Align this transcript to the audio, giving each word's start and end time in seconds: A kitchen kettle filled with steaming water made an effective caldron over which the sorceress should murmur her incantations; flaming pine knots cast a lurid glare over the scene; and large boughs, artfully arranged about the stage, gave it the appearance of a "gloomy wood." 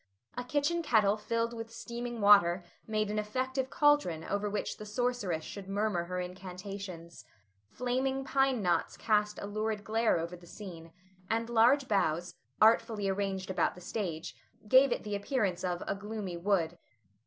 A 0.35 0.43
kitchen 0.43 0.81
kettle 0.81 1.15
filled 1.15 1.53
with 1.53 1.69
steaming 1.71 2.21
water 2.21 2.63
made 2.87 3.11
an 3.11 3.19
effective 3.19 3.69
caldron 3.69 4.23
over 4.23 4.49
which 4.49 4.77
the 4.77 4.85
sorceress 4.87 5.43
should 5.43 5.67
murmur 5.69 6.05
her 6.05 6.19
incantations; 6.19 7.23
flaming 7.69 8.25
pine 8.25 8.63
knots 8.63 8.97
cast 8.97 9.37
a 9.37 9.45
lurid 9.45 9.83
glare 9.83 10.17
over 10.19 10.35
the 10.35 10.47
scene; 10.47 10.91
and 11.29 11.51
large 11.51 11.87
boughs, 11.87 12.33
artfully 12.59 13.07
arranged 13.09 13.51
about 13.51 13.75
the 13.75 13.79
stage, 13.81 14.35
gave 14.67 14.91
it 14.91 15.03
the 15.03 15.13
appearance 15.15 15.63
of 15.63 15.83
a 15.85 15.93
"gloomy 15.93 16.35
wood." 16.35 16.79